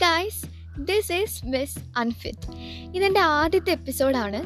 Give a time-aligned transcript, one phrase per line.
[0.00, 0.46] Guys
[0.78, 2.52] this is miss unfit
[2.94, 4.36] ഇതെന്റെ ആദ്യത്തെ എപ്പിസോഡാണ്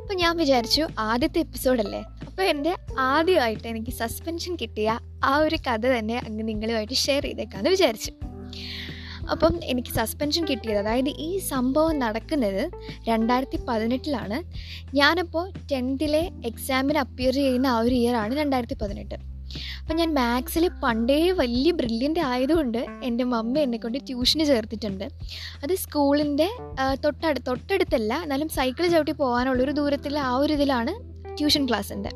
[0.00, 6.18] അപ്പോൾ ഞാൻ വിചാരിച്ചു ആദ്യത്തെ എപ്പിസോഡല്ലേ അപ്പോൾ എന്റെ ആദ്യമായിട്ട് എനിക്ക് സസ്പെൻഷൻ കിട്ടിയ ആ ഒരു കഥ തന്നെ
[6.18, 8.12] അങ്ങ് നിങ്ങളുമായിട്ട് ഷെയർ ചെയ്തേക്കാമെന്ന് വിചാരിച്ചു.
[9.30, 12.70] അപ്പം എനിക്ക് സസ്പെൻഷൻ കിട്ടിയത് അതായത് ഈ സംഭവം നടക്കുന്നത്
[13.08, 14.42] രണ്ടായിരത്തി പതിനെട്ടിലാണ്
[14.96, 19.27] ഞാനപ്പോൾ ടെൻത്തിലെ എക്സാമിന് അപ്പിയർ ചെയ്യുന്ന ആ ഒരു ഇയറാണ് രണ്ടായിരത്തി പതിനെട്ട്
[19.88, 25.04] അപ്പം ഞാൻ മാത്സിൽ പണ്ടേ വലിയ ബ്രില്യന്റ് ആയതുകൊണ്ട് എന്റെ മമ്മ എന്നെ കൊണ്ട് ട്യൂഷന് ചേർത്തിട്ടുണ്ട്.
[25.64, 26.48] അത് സ്കൂളിന്റെ
[27.04, 30.94] തൊട്ടടുത്ത് തൊട്ടടുത്തല്ല എന്നാലും സൈക്കിൾ ചവിട്ടി പോകാനുള്ളൊരു ദൂരത്തിൽ ആ ഒരു ഇതിലാണ്
[31.38, 32.10] ട്യൂഷൻ ക്ലാസ്സിന്റെ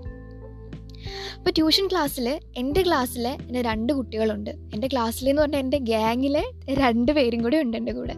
[1.37, 4.51] അപ്പോൾ ട്യൂഷൻ ക്ലാസ്സിൽ എന്റെ ക്ലാസ്സിൽ എന്റെ രണ്ട് കുട്ടികളുണ്ട്.
[4.51, 8.15] എന്റെ ക്ലാസ്സിൽ എന്ന് പറഞ്ഞാൽ എന്റെ ഗ്യാങ്ങിലെ രണ്ട് പേരും കൂടെ ഉണ്ട് എന്റെ കൂടെ.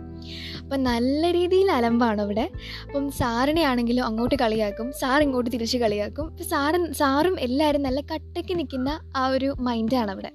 [0.62, 2.50] അപ്പം നല്ല രീതിയിൽ അലമ്പാണ് അവിടെ.
[2.84, 6.30] അപ്പം സാറിനെ ആണെങ്കിലും അങ്ങോട്ട് കളിയാക്കും സാർ ഇങ്ങോട്ട് തിരിച്ച് കളിയാക്കും.
[6.30, 10.32] അപ്പം സാറും സാറും എല്ലാവരും നല്ല കട്ടയ്ക്ക് നിൽക്കുന്ന ആ ഒരു മൈൻഡാണ് അവിടെ.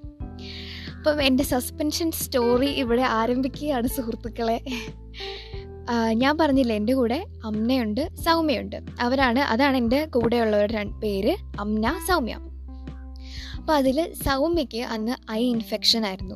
[0.96, 4.60] അപ്പം എന്റെ സസ്പെൻഷൻ സ്റ്റോറി ഇവിടെ ആരംഭിക്കുകയാണ് സുഹൃത്തുക്കളെ.
[6.12, 8.76] ഞാൻ പറഞ്ഞില്ല എന്റെ കൂടെ അമ്നയുണ്ട് സൗമ്യയുണ്ട്.
[9.00, 12.38] അവരാണ് അതാണ് എന്റെ കൂടെയുള്ളവരുടെ രണ്ട് പേര് അമ്ന സൗമ്യ.
[13.56, 16.34] അപ്പോൾ അതിൽ സൗമ്യയ്ക്ക് അന്ന് ഐ ഇൻഫെക്ഷൻ ആയിരുന്നു.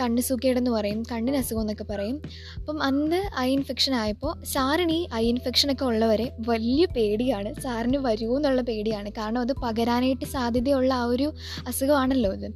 [0.00, 2.22] കണ്ണ് സുഖേടെന്ന് പറയും കണ്ണിന് അസുഖം എന്നൊക്കെ പറയും.
[2.58, 7.60] അപ്പം അന്ന് ഐ ഇൻഫെക്ഷൻ ആയപ്പോൾ സാറിന് ഈ ഐ ഇൻഫെക്ഷനൊക്കെ ഉള്ളവരെ വലിയ പേടിയാണ്.
[7.60, 9.10] സാറിന് വരുമോ എന്നുള്ള പേടിയാണ്.
[9.18, 11.32] കാരണം അത് പകരാനായിട്ട് സാധ്യതയുള്ള ആ ഒരു
[11.66, 12.46] അസുഖമാണല്ലോ ഇത്.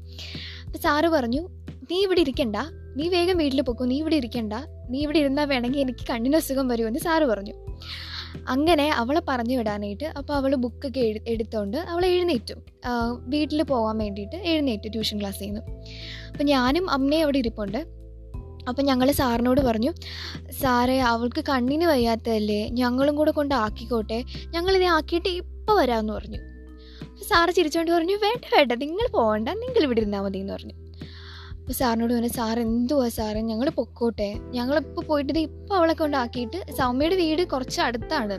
[0.67, 2.57] അപ്പം സാറ് പറഞ്ഞു നീ ഇവിടെ ഇരിക്കണ്ട.
[2.97, 3.85] നീ വേഗം വീട്ടിൽ പോക്കോ.
[3.85, 4.53] നീ ഇവിടെ ഇരിക്കണ്ട.
[4.91, 7.53] നീ ഇവിടെ ഇരുന്നാൽ വേണമെങ്കിൽ എനിക്ക് കണ്ണിന് അസുഖം വരുമെന്ന് സാറ് പറഞ്ഞു.
[8.49, 12.55] അങ്ങനെ അവളെ പറഞ്ഞു വിടാനായിട്ട് അപ്പോൾ അവൾ ബുക്കൊക്കെ എഴു എടുത്തോണ്ട് അവൾ എഴുന്നേറ്റു.
[13.19, 15.61] വീട്ടിൽ പോകാൻ വേണ്ടിയിട്ട് എഴുന്നേറ്റു ട്യൂഷൻ ക്ലാസ്സിൽ നിന്ന്
[16.31, 17.79] അപ്പോൾ ഞാനും അമ്മയും അവിടെ ഇരിപ്പുണ്ട്.
[18.69, 19.93] അപ്പം ഞങ്ങൾ സാറിനോട് പറഞ്ഞു
[20.61, 22.69] സാറേ അവൾക്ക് കണ്ണിന് വയ്യാത്തതല്ലേ.
[22.69, 24.25] ഞങ്ങളും കൂടെ കൊണ്ട് ആക്കിക്കോട്ടെ.
[24.47, 26.39] ഞങ്ങളിതേ ആക്കിയിട്ട് ഇപ്പോൾ വരാമെന്ന് പറഞ്ഞു.
[27.29, 28.73] സാറ് ചിരിച്ചുകൊണ്ട് പറഞ്ഞു വേണ്ട വേണ്ട.
[28.73, 29.49] നിങ്ങൾ പോകണ്ട.
[29.49, 30.84] നിങ്ങൾ ഇവിടെ ഇരുന്നാൽ മതി എന്ന് പറഞ്ഞു.
[31.65, 33.41] അപ്പോൾ സാറിനോട് പറഞ്ഞു സാർ എന്തുവാ സാറ്?
[33.51, 34.27] ഞങ്ങൾ പൊക്കോട്ടെ.
[34.57, 38.35] ഞങ്ങളിപ്പോൾ പോയിട്ട് ഇത് ഇപ്പോൾ അവളെ കൊണ്ടാക്കിയിട്ട് സൗമ്യയുടെ വീട് കുറച്ച് അടുത്താണ്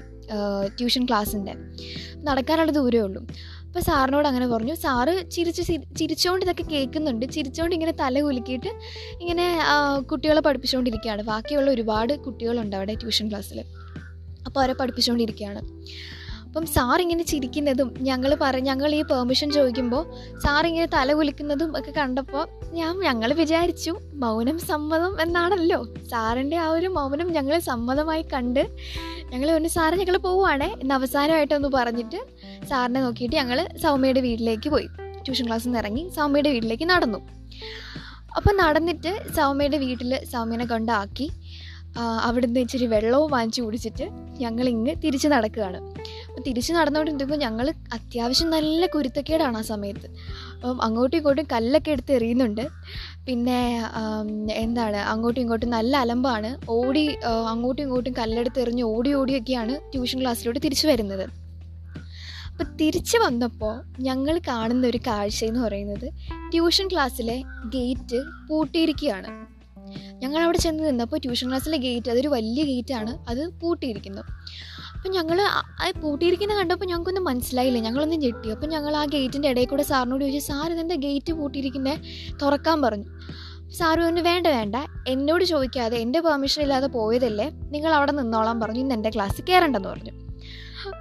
[0.78, 1.54] ട്യൂഷൻ ക്ലാസ്സിന്റെ
[2.28, 3.22] നടക്കാനുള്ള ദൂരമേ ഉള്ളൂ.
[3.66, 4.76] അപ്പോൾ സാറിനോട് അങ്ങനെ പറഞ്ഞു.
[4.84, 5.64] സാറ് ചിരിച്ച്
[6.00, 7.26] ചിരിച്ചുകൊണ്ട് ഇതൊക്കെ കേൾക്കുന്നുണ്ട്.
[7.36, 8.72] ചിരിച്ചുകൊണ്ട് ഇങ്ങനെ തല കുലുക്കിയിട്ട്
[9.22, 9.48] ഇങ്ങനെ
[10.12, 13.60] കുട്ടികളെ പഠിപ്പിച്ചുകൊണ്ടിരിക്കുകയാണ് ബാക്കിയുള്ള ഒരുപാട് കുട്ടികളുണ്ട് അവിടെ ട്യൂഷൻ ക്ലാസ്സിൽ
[14.46, 15.62] അപ്പോൾ അവരെ പഠിപ്പിച്ചുകൊണ്ടിരിക്കുകയാണ്
[16.56, 20.04] അപ്പം സാർ ഇങ്ങനെ ചിരിക്കുന്നതും ഞങ്ങൾ പറ ഞങ്ങൾ ഈ പെർമിഷൻ ചോദിക്കുമ്പോൾ
[20.44, 22.44] സാർ ഇങ്ങനെ തല കുലിക്കുന്നതും ഒക്കെ കണ്ടപ്പോൾ
[22.78, 23.92] ഞാൻ ഞങ്ങൾ വിചാരിച്ചു
[24.24, 25.80] മൗനം സമ്മതം എന്നാണല്ലോ.
[26.12, 28.62] സാറിന്റെ ആ ഒരു മൗനം ഞങ്ങൾ സമ്മതമായി കണ്ട്
[29.32, 32.22] ഞങ്ങൾ പറഞ്ഞു സാറ് ഞങ്ങൾ പോവുകയാണേ എന്ന് അവസാനമായിട്ടൊന്ന് പറഞ്ഞിട്ട്
[32.70, 34.88] സാറിനെ നോക്കിയിട്ട് ഞങ്ങൾ സൗമ്യയുടെ വീട്ടിലേക്ക് പോയി.
[35.26, 37.20] ട്യൂഷൻ ക്ലാസ്സിൽ നിന്ന് ഇറങ്ങി സൗമ്യയുടെ വീട്ടിലേക്ക് നടന്നു.
[38.38, 41.28] അപ്പം നടന്നിട്ട് സൗമ്യയുടെ വീട്ടിൽ സൗമ്യനെ കൊണ്ടാക്കി
[42.28, 44.06] അവിടുന്ന് ഇച്ചിരി വെള്ളവും വാങ്ങിച്ചു കുടിച്ചിട്ട്
[44.44, 45.80] ഞങ്ങൾ ഇങ്ങ് തിരിച്ച് നടക്കുകയാണ്.
[45.88, 45.95] അപ്പോൾ
[46.48, 50.08] തിരിച്ച് നടന്നുകൊണ്ടിരിക്കുമ്പോൾ ഞങ്ങൾ അത്യാവശ്യം നല്ല കുരുത്തക്കേടാണ് ആ സമയത്ത്.
[50.56, 52.68] അപ്പം അങ്ങോട്ടും ഇങ്ങോട്ടും കല്ലൊക്കെ എടുത്ത് എറിയുന്നുണ്ട്.
[53.28, 53.82] പിന്നെ
[54.54, 56.58] എന്താണ് അങ്ങോട്ടും ഇങ്ങോട്ടും നല്ല അലമ്പാണ്.
[56.70, 61.26] ഓടി അങ്ങോട്ടും ഇങ്ങോട്ടും കല്ലെടുത്ത് എറിഞ്ഞ് ഓടി ഓടിയൊക്കെയാണ് ട്യൂഷൻ ക്ലാസ്സിലോട്ട് തിരിച്ചു വരുന്നത്.
[62.52, 66.08] അപ്പോൾ തിരിച്ചു വന്നപ്പോൾ ഞങ്ങൾ കാണുന്ന ഒരു കാഴ്ച എന്ന് പറയുന്നത്
[66.52, 68.20] ട്യൂഷൻ ക്ലാസ്സിലെ ഗേറ്റ്
[68.50, 69.55] പൂട്ടിയിരിക്കുകയാണ്.
[70.04, 73.26] ഞങ്ങൾ അവിടെ ചെന്ന് നിന്നപ്പോൾ ട്യൂഷൻ ക്ലാസ്സിലെ ഗേറ്റ് അതൊരു വലിയ ഗേറ്റാണ്.
[73.30, 74.22] അത് പൂട്ടിയിരിക്കുന്നു.
[74.94, 75.42] അപ്പം ഞങ്ങൾ
[76.02, 77.80] പൂട്ടിയിരിക്കുന്ന കണ്ടപ്പോൾ ഞങ്ങൾക്കൊന്നും മനസ്സിലായില്ല.
[77.80, 78.50] ഞങ്ങളൊന്നും ഞെട്ടി.
[78.50, 82.00] അപ്പം ഞങ്ങൾ ആ ഗേറ്റിന്റെ ഇടയിൽ കൂടെ സാറിനോട് ചോദിച്ചു സാർ ഇതെന്താ ഗേറ്റ് പൂട്ടിയിരിക്കുന്നത്
[82.42, 83.06] തുറക്കാൻ പറഞ്ഞു.
[83.70, 84.76] സാറ് പറഞ്ഞു വേണ്ട വേണ്ട.
[85.08, 87.50] എന്നോട് ചോദിക്കാതെ എന്റെ പെർമിഷൻ ഇല്ലാതെ പോയതല്ലേ.
[87.50, 88.80] നിങ്ങൾ അവിടെ നിന്നോളാൻ പറഞ്ഞു.
[88.80, 90.26] ഇന്ന് എന്റെ ക്ലാസ്സിൽ കയറണ്ടെന്ന് പറഞ്ഞു.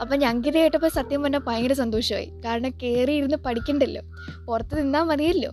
[0.00, 2.26] അപ്പം ഞങ്ങൾക്ക് ഇത് കേട്ടപ്പോൾ സത്യം പറഞ്ഞാൽ ഭയങ്കര സന്തോഷമായി.
[2.44, 4.02] കാരണം കയറി ഇരുന്ന് പഠിക്കണ്ടല്ലോ.
[4.44, 5.50] പുറത്ത് നിന്നാൽ മതിയല്ലോ.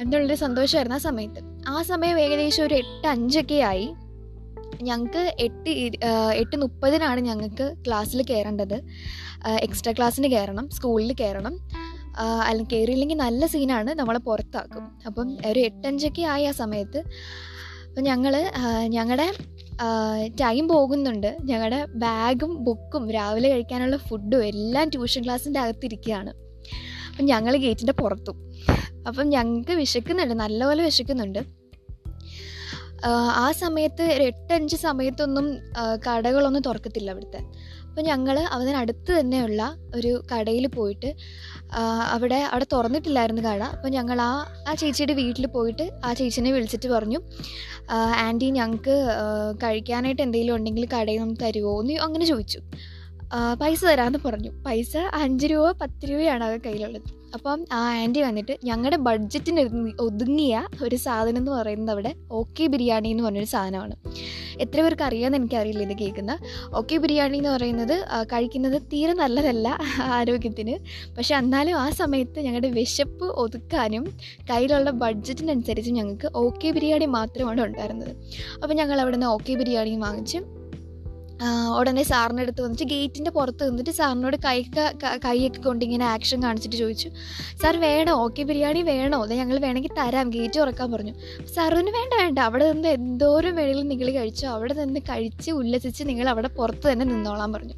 [0.00, 1.51] എന്നുള്ളൊരു സന്തോഷമായിരുന്നു ആ സമയത്ത്.
[1.68, 3.88] ആ സമയം ഏകദേശം ഒരു എട്ട് അഞ്ചൊക്കെ ആയി.
[4.82, 5.70] ഞങ്ങൾക്ക് എട്ട്
[6.34, 8.74] എട്ട് മുപ്പതിനാണ് ഞങ്ങൾക്ക് ക്ലാസ്സിൽ കയറേണ്ടത്.
[9.60, 11.58] എക്സ്ട്രാ ക്ലാസ്സിന് കയറണം സ്കൂളിൽ കയറണം.
[12.46, 14.84] അല്ലെങ്കിൽ കയറിയില്ലെങ്കിൽ നല്ല സീനാണ് നമ്മളെ പുറത്താക്കും.
[15.06, 16.98] അപ്പം ഒരു എട്ടഞ്ചൊക്കെ ആയി ആ സമയത്ത്.
[17.88, 18.50] അപ്പം ഞങ്ങൾ
[18.86, 19.32] ഞങ്ങളുടെ
[20.40, 21.36] ടൈം പോകുന്നുണ്ട്.
[21.44, 26.30] ഞങ്ങളുടെ ബാഗും ബുക്കും രാവിലെ കഴിക്കാനുള്ള ഫുഡും എല്ലാം ട്യൂഷൻ ക്ലാസ്സിന്റെ അകത്തിരിക്കുകയാണ്
[27.10, 28.52] അപ്പം ഞങ്ങൾ ഗേറ്റിന്റെ പുറത്തും.
[29.08, 31.61] അപ്പം ഞങ്ങൾക്ക് വിശക്കുന്നുണ്ട് നല്ലപോലെ വിശക്കുന്നുണ്ട്.
[33.44, 35.46] ആ സമയത്ത് ഒരു എട്ടഞ്ച് സമയത്തൊന്നും
[36.06, 37.40] കടകളൊന്നും തുറക്കത്തില്ല അവിടുത്തെ.
[37.88, 39.62] അപ്പോൾ ഞങ്ങൾ അതിനടുത്ത് തന്നെയുള്ള
[39.96, 41.08] ഒരു കടയിൽ പോയിട്ട്
[42.12, 43.62] അവിടെ അവിടെ തുറന്നിട്ടില്ലായിരുന്നു കട.
[43.76, 44.30] അപ്പോൾ ഞങ്ങൾ ആ
[44.68, 47.20] ആ ചേച്ചിയുടെ വീട്ടിൽ പോയിട്ട് ആ ചേച്ചിനെ വിളിച്ചിട്ട് പറഞ്ഞു
[48.26, 48.96] ആന്റി ഞങ്ങൾക്ക്
[49.62, 52.60] കഴിക്കാനായിട്ട് എന്തെങ്കിലും ഉണ്ടെങ്കിൽ കടയിൽ നിന്ന് തരുമോ എന്ന് അങ്ങനെ ചോദിച്ചു.
[53.60, 54.50] പൈസ തരാമെന്ന് പറഞ്ഞു.
[54.66, 57.21] പൈസ അഞ്ച് രൂപ പത്ത് രൂപയാണ് അവരുടെ കയ്യിലുള്ളത്.
[57.34, 59.60] അപ്പം ആ ആന്റി വന്നിട്ട് ഞങ്ങളുടെ ബഡ്ജറ്റിന്
[60.00, 63.94] ഒതുങ്ങിയ ഒരു സാധനം എന്ന് പറയുന്നത് അവിടെ ഓക്കെ ബിരിയാണി എന്ന് പറഞ്ഞൊരു സാധനമാണ്.
[64.60, 66.38] എത്ര പേർക്ക് അറിയാമെന്ന് എനിക്കറിയില്ല ഇത് കേൾക്കുന്ന.
[66.74, 70.74] ഓക്കെ ബിരിയാണി എന്ന് പറയുന്നത് കഴിക്കുന്നത് തീരെ നല്ലതല്ല ആരോഗ്യത്തിന്.
[71.18, 74.04] പക്ഷേ എന്നാലും ആ സമയത്ത് ഞങ്ങളുടെ വിശപ്പ് ഒതുക്കാനും
[74.50, 78.12] കയ്യിലുള്ള ബഡ്ജറ്റിനനുസരിച്ച് ഞങ്ങൾക്ക് ഓക്കെ ബിരിയാണി മാത്രമാണ് ഉണ്ടായിരുന്നത്.
[78.62, 80.61] അപ്പോൾ ഞങ്ങൾ അവിടെ ഓക്കെ ബിരിയാണി വാങ്ങിച്ച്
[81.78, 84.62] ഉടനെ സാറിന്റെ അടുത്ത് വന്നിട്ട് ഗേറ്റിന്റെ പുറത്ത് നിന്നിട്ട് സാറിനോട് കൈ
[85.24, 87.08] കൈയൊക്കെ കൊണ്ട് ഇങ്ങനെ ആക്ഷൻ കാണിച്ചിട്ട് ചോദിച്ചു.
[87.62, 88.12] സാർ വേണോ?
[88.12, 89.22] ഓക്കെ ബിരിയാണി വേണോ?
[89.22, 90.30] അതെ ഞങ്ങൾ വേണമെങ്കിൽ തരാം.
[90.30, 91.12] ഗേറ്റ് തുറക്കാൻ പറഞ്ഞു.
[91.54, 92.38] സാറിന് വേണ്ട വേണ്ട.
[92.38, 94.46] അവിടെ നിന്ന് എന്തോരം വേണമെങ്കിലും നിങ്ങൾ കഴിച്ചു?
[94.46, 97.74] അവിടെ നിന്ന് കഴിച്ച് ഉല്ലസിച്ച് നിങ്ങൾ അവിടെ പുറത്ത് തന്നെ നിന്നോളാൻ പറഞ്ഞു.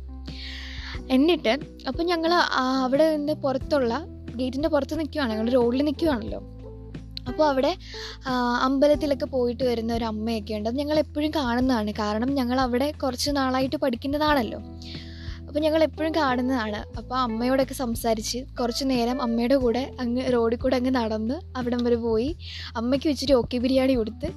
[1.11, 1.59] എന്നിട്ട്
[1.89, 4.07] അപ്പം ഞങ്ങൾ അവിടെ നിന്ന് പുറത്തുള്ള
[4.37, 6.54] ഗേറ്റിന്റെ പുറത്ത് നിൽക്കുവാണ് ഞങ്ങൾ റോഡിൽ നിൽക്കുവാണല്ലോ
[7.29, 7.73] അപ്പോൾ അവിടെ
[8.67, 10.69] അമ്പലത്തിലൊക്കെ പോയിട്ട് വരുന്ന ഒരു അമ്മയൊക്കെ ഉണ്ട്.
[10.69, 11.93] അത് ഞങ്ങൾ എപ്പോഴും കാണുന്നതാണ്.
[11.99, 14.61] കാരണം ഞങ്ങൾ അവിടെ കുറച്ച് നാളായിട്ട് പഠിക്കുന്നതാണല്ലോ.
[15.47, 16.79] അപ്പോൾ ഞങ്ങൾ എപ്പോഴും കാണുന്നതാണ്.
[17.01, 22.31] അപ്പോൾ അമ്മയോടൊക്കെ സംസാരിച്ച് കുറച്ച് നേരം അമ്മയുടെ കൂടെ അങ്ങ് റോഡിൽ കൂടെ അങ്ങ് നടന്ന് അവിടം വരെ പോയി.
[22.77, 24.31] അമ്മയ്ക്ക് വെച്ചിട്ട് ഓക്കെ ബിരിയാണി കൊടുത്ത്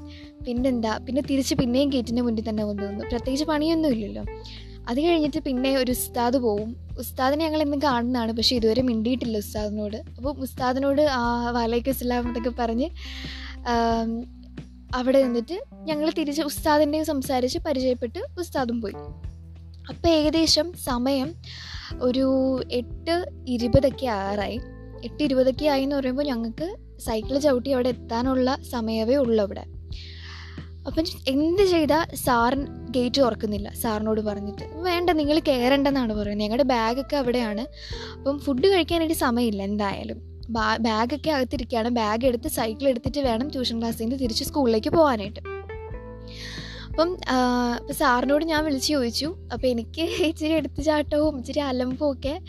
[0.48, 3.90] പിന്നെന്താ പിന്നെ തിരിച്ച് പിന്നെയും ഗേറ്റിന്റെ മുന്നിൽ തന്നെ കൊണ്ടുവന്നു പ്രത്യേകിച്ച് പണിയൊന്നും
[4.89, 6.69] അത് കഴിഞ്ഞിട്ട് പിന്നെ ഒരു ഉസ്താദ് പോവും.
[7.00, 9.98] ഉസ്താദിനെ ഞങ്ങൾ ഇന്ന് കാണുന്നതാണ് പക്ഷേ ഇതുവരെ മിണ്ടിയിട്ടില്ല ഉസ്താദിനോട്.
[10.18, 11.01] അപ്പോൾ ഉസ്താദിനോട്
[11.57, 12.88] വാലൈക്കും ഇസ്ലാം എന്നൊക്കെ പറഞ്ഞ്
[14.95, 15.56] അവിടെ നിന്നിട്ട്
[15.89, 18.98] ഞങ്ങൾ തിരിച്ച് ഉസ്താദിന്റെ സംസാരിച്ച് പരിചയപ്പെട്ട് ഉസ്താദും പോയി.
[19.89, 21.30] അപ്പോൾ ഏകദേശം സമയം
[22.07, 22.25] ഒരു
[22.72, 23.16] എട്ട്
[23.48, 24.60] ഇരുപതൊക്കെ ആറായി.
[25.04, 26.68] എട്ട് ഇരുപതൊക്കെ ആയി എന്ന് പറയുമ്പോൾ ഞങ്ങൾക്ക്
[27.00, 29.63] സൈക്കിൾ ചവിട്ടി അവിടെ എത്താനുള്ള സമയമേ ഉള്ളൂ അവിടെ.
[30.88, 34.63] അപ്പം എന്ത് ചെയ്താൽ സാറിൻ ഗേറ്റ് തുറക്കുന്നില്ല സാറിനോട് പറഞ്ഞിട്ട്.
[34.75, 36.44] വേണ്ട നിങ്ങൾ കയറേണ്ടെന്നാണ് പറയുന്നത്.
[36.44, 37.62] ഞങ്ങളുടെ ബാഗൊക്കെ അവിടെയാണ്.
[38.13, 40.42] അപ്പം ഫുഡ് കഴിക്കാനായിട്ട് സമയമില്ല എന്തായാലും.
[40.50, 41.89] ബാ- ബാഗൊക്കെ അകത്തിരിക്കുകയാണ്.
[41.89, 45.39] ബാഗ് എടുത്ത് സൈക്കിൾ എടുത്തിട്ട് വേണം ട്യൂഷൻ ക്ലാസ്സിൽ നിന്ന് തിരിച്ച് സ്കൂളിലേക്ക് പോകാനായിട്ട്.
[46.90, 47.18] അപ്പം
[47.92, 49.36] സാറിനോട് ഞാൻ വിളിച്ച് ചോദിച്ചു.
[49.54, 52.42] അപ്പോൾ എനിക്ക് ഇച്ചിരി എടുത്തുചാട്ടവും ഇച്ചിരി അലമ്പും ഒക്കെ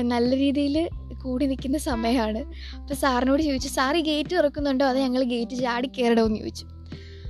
[0.00, 0.88] നല്ല രീതിയിൽ
[1.24, 2.38] കൂടി നിൽക്കുന്ന സമയമാണ്.
[2.76, 4.86] അപ്പോൾ സാറിനോട് ചോദിച്ചു സാർ ഈ ഗേറ്റ് തുറക്കുന്നുണ്ടോ?
[4.86, 6.66] അതോ ഞങ്ങൾ ഗേറ്റ് ചാടി കയറണമെന്ന് ചോദിച്ചു.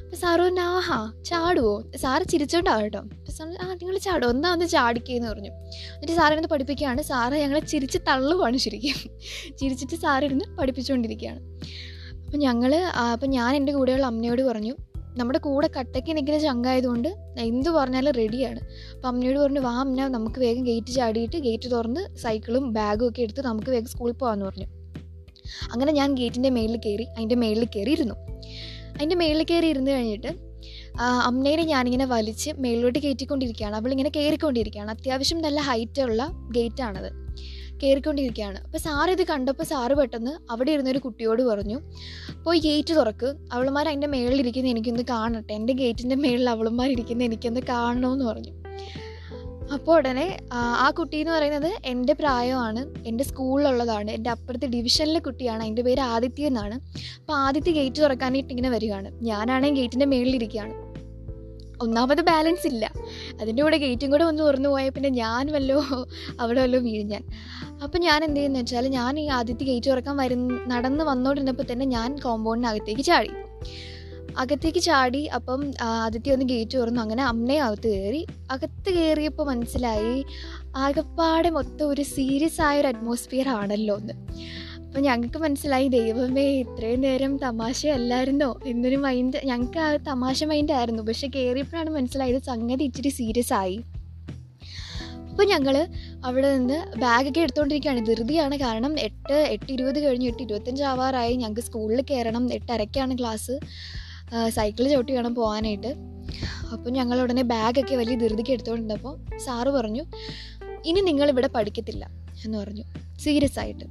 [0.09, 2.99] അപ്പോൾ സാറ് പറഞ്ഞു ആഹാ ചാടുവോ സാറ് ചിരിച്ചോണ്ടാവും കേട്ടോ.
[2.99, 5.51] അപ്പം സാറ് ആ നിങ്ങൾ ചാടുമോ എന്നാ ഒന്ന് ചാടിക്കേന്ന് പറഞ്ഞു.
[5.51, 7.03] എന്നിട്ട് സാറിരുന്ന് പഠിപ്പിക്കുകയാണ്.
[7.03, 9.19] സാറ് ഞങ്ങളെ ചിരിച്ച് തള്ളുവാണ് ശരിക്കും.
[9.57, 11.41] ചിരിച്ചിട്ട് സാറിരുന്ന് പഠിപ്പിച്ചുകൊണ്ടിരിക്കുകയാണ്
[12.25, 12.75] അപ്പം ഞങ്ങൾ
[13.13, 14.75] അപ്പം ഞാൻ എന്റെ കൂടെയുള്ള അമ്മയോട് പറഞ്ഞു
[15.19, 17.09] നമ്മുടെ കൂടെ കട്ടയ്ക്ക് നിൽക്കുന്ന ചങ്കായതുകൊണ്ട്
[17.39, 18.61] എന്ത് പറഞ്ഞാലും റെഡിയാണ്.
[18.95, 23.41] അപ്പം അമ്മയോട് പറഞ്ഞു വാ അമ്മ നമുക്ക് വേഗം ഗേറ്റ് ചാടിയിട്ട് ഗേറ്റ് തുറന്ന് സൈക്കിളും ബാഗും ഒക്കെ എടുത്ത്
[23.41, 24.67] നമുക്ക് വേഗം സ്കൂളിൽ പോകാമെന്ന് പറഞ്ഞു.
[25.73, 28.15] അങ്ങനെ ഞാൻ ഗേറ്റിന്റെ മേളിൽ കയറി അതിന്റെ മേളിൽ കയറി ഇരുന്നു
[28.99, 30.29] അതിന്റെ മേളിൽ കയറി ഇരുന്ന് കഴിഞ്ഞിട്ട്
[31.01, 33.77] അമ്മേനെ ഞാനിങ്ങനെ വലിച്ച് മേളിലോട്ട് കയറ്റിക്കൊണ്ടിരിക്കുകയാണ്.
[33.77, 34.91] അവളിങ്ങനെ കയറിക്കൊണ്ടിരിക്കുകയാണ്.
[34.91, 37.13] അത്യാവശ്യം നല്ല ഹൈറ്റുള്ള ഗേറ്റാണത്
[37.83, 38.59] കയറിക്കൊണ്ടിരിക്കുകയാണ്.
[38.59, 41.79] അപ്പോൾ സാറ് ഇത് കണ്ടപ്പോൾ സാറ് പെട്ടെന്ന് അവിടെ ഇരുന്നൊരു കുട്ടിയോട് പറഞ്ഞു
[42.45, 43.35] പോയി ഗേറ്റ് തുറക്ക്.
[43.53, 45.53] അവളുമാർ അതിന്റെ മേളിലിരിക്കുന്ന എനിക്കൊന്ന് കാണട്ടെ.
[45.53, 48.68] എന്റെ ഗേറ്റിന്റെ മേളിൽ അവളുമാർ ഇരിക്കുന്ന എനിക്കൊന്ന് കാണണമെന്ന് പറഞ്ഞു.
[49.73, 55.83] അപ്പോൾ ഉടനെ ആ, കുട്ടി എന്ന് പറയുന്നത് എന്റെ പ്രായമാണ് എന്റെ സ്കൂളിലുള്ളതാണ് എന്റെ അപ്പുറത്തെ ഡിവിഷനിലെ കുട്ടിയാണ് അതിന്റെ
[55.83, 56.75] പേര് ആദിത്യ എന്നാണ്.
[57.21, 59.11] അപ്പോൾ ആദിത്യ ഗേറ്റ് തുറക്കാനായിട്ട് ഇങ്ങനെ വരികയാണ്.
[59.23, 60.89] ഞാനാണെങ്കിൽ ഗേറ്റിന്റെ മേളിലിരിക്കുകയാണ്.
[61.83, 62.91] ഒന്നാമത് ബാലൻസ് ഇല്ല.
[63.41, 65.85] അതിന്റെ കൂടെ ഗേറ്റും കൂടെ ഒന്ന് തുറന്നു പോയാൽ പിന്നെ ഞാൻ വല്ലോ
[66.41, 67.25] അവിടെ വല്ലോ വീഴും ഞാൻ.
[67.85, 72.19] അപ്പം ഞാൻ എന്ത് ചെയ്യുന്നത് വെച്ചാൽ ഞാൻ ഈ ആദ്യത്തെ ഗേറ്റ് തുറക്കാൻ വരുന്ന നടന്ന് വന്നുകൊണ്ടിരുന്നപ്പോൾ തന്നെ ഞാൻ
[72.19, 73.31] കോമ്പൗണ്ടിനകത്തേക്ക് ചാടി.
[74.39, 77.01] അകത്തേക്ക് ചാടി അപ്പം ആദിത്യ ഒന്ന് ഗേറ്റ് തുറന്നു.
[77.01, 78.27] അങ്ങനെ അമ്മയും അകത്ത് കയറി.
[78.51, 80.25] അകത്ത് കയറിയപ്പോൾ മനസ്സിലായി
[80.77, 84.13] ആകപ്പാടെ മൊത്തം ഒരു സീരിയസ് ആയ ഒരു അറ്റ്മോസ്ഫിയർ ആണല്ലോ എന്ന്
[84.77, 91.03] അപ്പം ഞങ്ങൾക്ക് മനസ്സിലായി ദൈവമേ ഇത്രയും നേരം തമാശയല്ലായിരുന്നോ എന്നൊരു മൈൻഡ് ഞങ്ങൾക്ക് ആ തമാശ മൈൻഡ് ആയിരുന്നു.
[91.03, 93.79] പക്ഷെ കയറിയപ്പോഴാണ് മനസ്സിലായത് സംഗതി ഇച്ചിരി സീരിയസ് ആയി.
[95.31, 95.89] അപ്പോൾ ഞങ്ങൾ
[96.25, 102.01] അവിടെ നിന്ന് ബാഗൊക്കെ എടുത്തുകൊണ്ടിരിക്കുകയാണ് ധൃതിയാണ് കാരണം എട്ട് എട്ട് ഇരുപത് കഴിഞ്ഞ് എട്ട് ഇരുപത്തഞ്ച് ആവാറായി ഞങ്ങൾക്ക് സ്കൂളിൽ
[102.11, 103.57] കയറണം എട്ടരയ്ക്കാണ് ക്ലാസ്
[104.49, 105.95] സൈക്കിൾ ചവിട്ടി വേണം പോകാനായിട്ട്
[106.73, 110.05] അപ്പോൾ ഞങ്ങൾ ഉടനെ ബാഗൊക്കെ വലിയ ധൃതിക്ക് എടുത്തുകൊണ്ടിരുന്നപ്പോൾ സാറ് പറഞ്ഞു
[110.87, 112.09] ഇനി നിങ്ങളിവിടെ പഠിക്കത്തില്ല
[112.45, 112.83] എന്ന് പറഞ്ഞു.
[113.19, 113.85] സീരിയസ് ആയിട്ട്.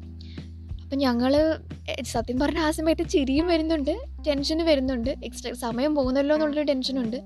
[0.83, 1.59] അപ്പം ഞങ്ങൾ
[2.01, 5.09] സത്യം പറഞ്ഞ ആ സമയത്ത് ചിരിയും വരുന്നുണ്ട് ടെൻഷനും വരുന്നുണ്ട്.
[5.23, 7.17] എക്സ്ട്രാ സമയം പോകുന്നല്ലോ എന്നുള്ളൊരു ടെൻഷനുണ്ട്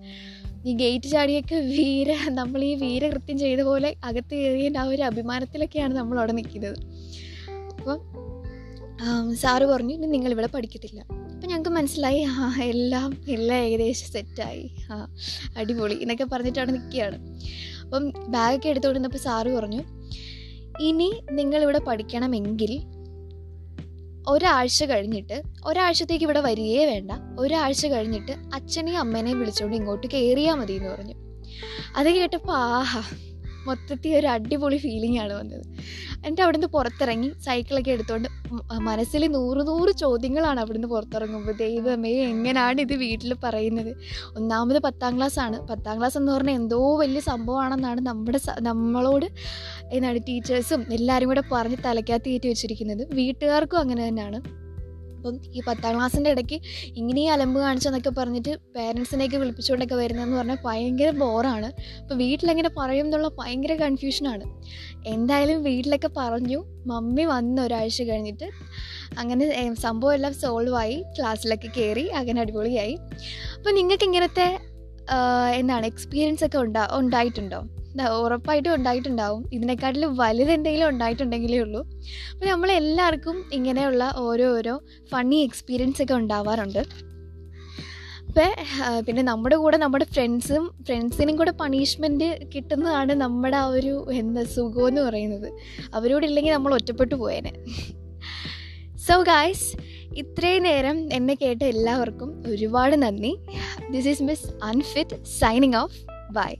[0.65, 6.17] ഈ ഗേറ്റ് ചാടിയൊക്കെ വീര നമ്മൾ ഈ വീരകൃത്യം ചെയ്ത പോലെ അകത്ത് കയറിയതിന്റെ ആ ഒരു അഭിമാനത്തിലൊക്കെയാണ് നമ്മൾ
[6.17, 6.77] അവിടെ നിൽക്കുന്നത്.
[7.73, 7.99] അപ്പം
[9.33, 11.20] സാറ് പറഞ്ഞു ഇനി നിങ്ങളിവിടെ പഠിക്കത്തില്ല.
[11.41, 15.15] അപ്പം ഞങ്ങൾക്ക് മനസ്സിലായി ആ എല്ലാം എല്ലാം ഏകദേശം സെറ്റായി ആ
[15.57, 17.17] അടിപൊളി എന്നൊക്കെ പറഞ്ഞിട്ടാണ് നിൽക്കുകയാണ്
[17.83, 19.83] അപ്പം ബാഗൊക്കെ എടുത്തുകൊണ്ടിരുന്നപ്പോൾ സാറ് പറഞ്ഞു
[20.79, 22.81] ഇനി നിങ്ങളിവിടെ പഠിക്കണമെങ്കിൽ
[24.27, 27.11] ഒരാഴ്ച കഴിഞ്ഞിട്ട് ഒരാഴ്ചത്തേക്ക് ഇവിടെ വരികയേ വേണ്ട.
[27.39, 31.15] ഒരാഴ്ച കഴിഞ്ഞിട്ട് അച്ഛനെയും അമ്മേനെയും വിളിച്ചുകൊണ്ട് ഇങ്ങോട്ട് കയറിയാൽ മതി എന്ന് പറഞ്ഞു.
[31.95, 33.03] അത് കേട്ടപ്പോൾ ആഹാ
[33.67, 35.65] മൊത്തത്തിൽ ഒരു അടിപൊളി ഫീലിംഗ് ആണ് വന്നത്.
[36.13, 38.29] എന്നിട്ട് അവിടുന്ന് പുറത്തിറങ്ങി സൈക്കിളൊക്കെ എടുത്തുകൊണ്ട്
[38.73, 43.95] മനസ്സിൽ നൂറ് നൂറ് ചോദ്യങ്ങളാണ് അവിടുന്ന് പുറത്തിറങ്ങുമ്പോൾ ദൈവമേ എങ്ങനെയാണ് ഇത് വീട്ടിൽ പറയുന്നത്?
[44.35, 45.67] ഒന്നാമത് പത്താം ക്ലാസ് ആണ്.
[45.67, 49.25] പത്താം ക്ലാസ് എന്ന് പറഞ്ഞാൽ എന്തോ വലിയ സംഭവമാണെന്നാണ് നമ്മുടെ നമ്മളോട്
[49.91, 53.07] എന്താണ് ടീച്ചേഴ്സും എല്ലാവരും കൂടെ പറഞ്ഞ് തലയ്ക്കകത്ത് കയറ്റി വെച്ചിരിക്കുന്നത്.
[53.13, 54.60] വീട്ടുകാർക്കും അങ്ങനെ തന്നെയാണ്.
[55.21, 56.57] അപ്പം ഈ പത്താം ക്ലാസ്സിന്റെ ഇടയ്ക്ക്
[56.97, 61.69] ഇങ്ങനെ അലമ്പ് കാണിച്ചെന്നൊക്കെ പറഞ്ഞിട്ട് പേരൻസിനെയൊക്കെ വിളിപ്പിച്ചുകൊണ്ടൊക്കെ വരുന്നതെന്ന് പറഞ്ഞാൽ ഭയങ്കര ബോറാണ്.
[62.01, 64.45] അപ്പോൾ വീട്ടിലെങ്ങനെ പറയും എന്നുള്ള ഭയങ്കര കൺഫ്യൂഷനാണ്.
[65.07, 66.59] എന്തായാലും വീട്ടിലൊക്കെ പറഞ്ഞു.
[66.87, 68.49] മമ്മി വന്ന് ഒരാഴ്ച കഴിഞ്ഞിട്ട്
[69.19, 70.97] അങ്ങനെ സംഭവം എല്ലാം സോൾവ് ആയി.
[71.19, 72.97] ക്ലാസ്സിലൊക്കെ കയറി അങ്ങനെ അടിപൊളിയായി.
[73.57, 74.59] അപ്പോൾ നിങ്ങൾക്ക് ഇങ്ങനത്തെ
[75.55, 77.61] എന്താണ് എക്സ്പീരിയൻസ് ഒക്കെ ഉണ്ടാ ഉണ്ടായിട്ടുണ്ടോ?
[78.23, 79.49] ഉറപ്പായിട്ടും ഉണ്ടായിട്ടുണ്ടാവും.
[79.53, 81.81] ഇതിനെക്കാട്ടിലും വലുതെന്തെങ്കിലും ഉണ്ടായിട്ടുണ്ടെങ്കിലേ ഉള്ളൂ.
[82.33, 84.81] അപ്പോൾ നമ്മളെല്ലാവർക്കും ഇങ്ങനെയുള്ള ഓരോരോ
[85.11, 86.83] ഫണ്ണി എക്സ്പീരിയൻസ് ഒക്കെ ഉണ്ടാവാറുണ്ട്.
[88.27, 88.51] അപ്പം
[89.07, 95.01] പിന്നെ നമ്മുടെ കൂടെ നമ്മുടെ ഫ്രണ്ട്സും ഫ്രണ്ട്സിനും കൂടെ പണിഷ്മെന്റ് കിട്ടുന്നതാണ് നമ്മുടെ ആ ഒരു എന്താ സുഖം എന്ന്
[95.01, 95.49] പറയുന്നത്.
[95.93, 97.53] അവരോട് ഇല്ലെങ്കിൽ നമ്മൾ ഒറ്റപ്പെട്ടു പോയേനെ.
[99.07, 99.67] സോ ഗായ്സ്
[100.17, 103.37] ഇത്രയും നേരം എന്നെ കേട്ട എല്ലാവർക്കും ഒരുപാട് നന്ദി.
[103.91, 105.97] This is miss unfit signing off
[106.33, 106.51] bye